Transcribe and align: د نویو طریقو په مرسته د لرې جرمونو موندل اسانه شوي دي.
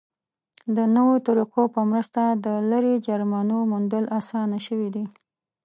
د 0.75 0.77
نویو 0.95 1.17
طریقو 1.27 1.63
په 1.75 1.81
مرسته 1.91 2.21
د 2.45 2.47
لرې 2.71 2.95
جرمونو 3.07 3.57
موندل 3.71 4.05
اسانه 4.19 4.57
شوي 4.67 4.89
دي. 4.95 5.05